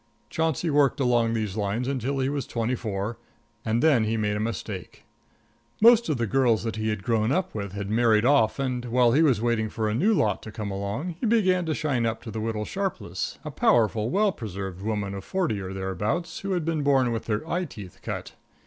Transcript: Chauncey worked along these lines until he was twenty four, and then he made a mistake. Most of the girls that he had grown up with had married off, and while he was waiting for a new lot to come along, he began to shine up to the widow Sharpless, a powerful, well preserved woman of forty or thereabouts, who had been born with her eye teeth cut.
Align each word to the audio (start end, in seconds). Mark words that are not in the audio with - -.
Chauncey 0.31 0.71
worked 0.71 0.99
along 0.99 1.35
these 1.35 1.55
lines 1.55 1.87
until 1.87 2.17
he 2.17 2.27
was 2.27 2.47
twenty 2.47 2.73
four, 2.73 3.19
and 3.63 3.83
then 3.83 4.03
he 4.05 4.17
made 4.17 4.35
a 4.35 4.39
mistake. 4.39 5.03
Most 5.79 6.09
of 6.09 6.17
the 6.17 6.25
girls 6.25 6.63
that 6.63 6.75
he 6.75 6.89
had 6.89 7.03
grown 7.03 7.31
up 7.31 7.53
with 7.53 7.73
had 7.73 7.87
married 7.91 8.25
off, 8.25 8.57
and 8.57 8.85
while 8.85 9.11
he 9.11 9.21
was 9.21 9.43
waiting 9.43 9.69
for 9.69 9.87
a 9.87 9.93
new 9.93 10.11
lot 10.15 10.41
to 10.41 10.51
come 10.51 10.71
along, 10.71 11.17
he 11.19 11.27
began 11.27 11.67
to 11.67 11.75
shine 11.75 12.07
up 12.07 12.23
to 12.23 12.31
the 12.31 12.41
widow 12.41 12.63
Sharpless, 12.63 13.37
a 13.45 13.51
powerful, 13.51 14.09
well 14.09 14.31
preserved 14.31 14.81
woman 14.81 15.13
of 15.13 15.23
forty 15.23 15.61
or 15.61 15.71
thereabouts, 15.71 16.39
who 16.39 16.53
had 16.53 16.65
been 16.65 16.81
born 16.81 17.11
with 17.11 17.27
her 17.27 17.47
eye 17.47 17.65
teeth 17.65 17.99
cut. 18.01 18.31